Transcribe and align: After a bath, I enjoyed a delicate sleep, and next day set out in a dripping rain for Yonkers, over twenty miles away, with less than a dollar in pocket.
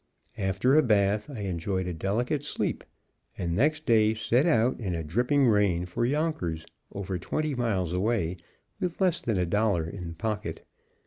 After 0.39 0.73
a 0.75 0.81
bath, 0.81 1.29
I 1.29 1.41
enjoyed 1.41 1.85
a 1.85 1.93
delicate 1.93 2.43
sleep, 2.43 2.83
and 3.37 3.53
next 3.53 3.85
day 3.85 4.15
set 4.15 4.47
out 4.47 4.79
in 4.79 4.95
a 4.95 5.03
dripping 5.03 5.45
rain 5.45 5.85
for 5.85 6.07
Yonkers, 6.07 6.65
over 6.91 7.19
twenty 7.19 7.53
miles 7.53 7.93
away, 7.93 8.37
with 8.79 8.99
less 8.99 9.21
than 9.21 9.37
a 9.37 9.45
dollar 9.45 9.87
in 9.87 10.15
pocket. 10.15 10.65